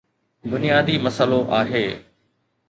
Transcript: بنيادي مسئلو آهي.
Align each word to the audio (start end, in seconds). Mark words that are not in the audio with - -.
بنيادي 0.43 0.97
مسئلو 0.97 1.41
آهي. 1.55 2.01